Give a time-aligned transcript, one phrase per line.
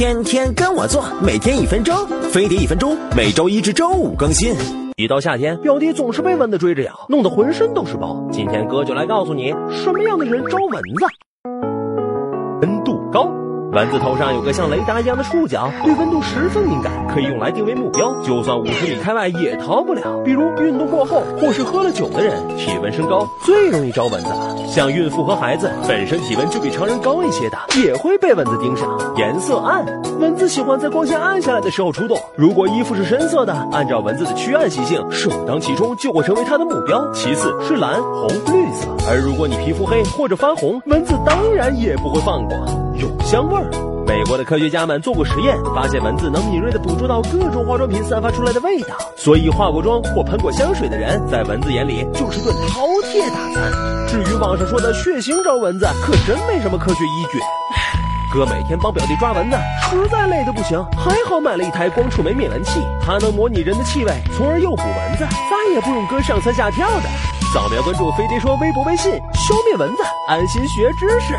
[0.00, 1.94] 天天跟我做，每天一分钟，
[2.32, 4.54] 飞碟一分钟，每周一至周五更新。
[4.96, 8.26] 一到夏天，表弟总是被蚊子追着咬，弄得浑身都是包。
[8.32, 11.04] 今天哥就来告诉你，什么样的人招蚊子？
[12.62, 13.39] 温度高。
[13.72, 18.12] 蚊子头上有个像雷达一样的触角，对温度十分敏感，可以用来定位目标。
[18.20, 20.20] 就算五十米开外也逃不了。
[20.24, 24.56] 比如运动过后或是喝了酒的人，体温升高最容易招蚊子了。
[24.66, 28.88] 像孕妇和孩子，本身体温就比常人高一些的，也会被蚊子盯上。
[29.16, 29.86] 颜色暗，
[30.18, 32.18] 蚊子喜欢在光线暗下来的时候出动。
[32.34, 37.08] 如果衣服是深色的，按照蚊子的趋暗习性，首当其冲就会成为它的目标。
[37.12, 38.88] 其次是蓝、红、绿色。
[39.08, 42.89] 而如果你皮肤黑或者发红，蚊子当然也不会放过。
[42.94, 43.70] 有香味儿。
[44.06, 53.72] 美国的科学家们做过实验，发现蚊子能敏锐地捕捉到各种化妆品散发出来的味道，所以化过妆或喷过香水的人，在蚊子眼里就是顿饕餮大餐。
[54.08, 57.38] 至于网上说的血腥招蚊子，可真没什么科学依据。
[58.32, 59.56] 哥每天帮表弟抓蚊子，
[59.90, 67.08] 实在累得不行，还好买了一台光触媒灭蚊器，它能模拟人的气味，从而诱捕蚊子，再也不用哥上蹿下跳的。
[67.54, 71.34] 扫描关注飞碟说微博微信，消灭蚊子，安心学知识。